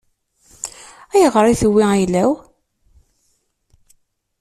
Ayɣer 1.13 1.45
i 1.47 1.53
tewwi 1.61 1.83
ayla-w? 1.93 2.31